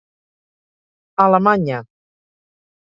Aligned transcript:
Alemanya. 1.25 1.79